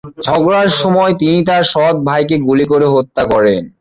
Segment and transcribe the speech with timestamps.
[0.25, 3.61] ঝগড়ার সময় তিনি তার সৎ ভাইকে গুলি করে হত্যা করেন।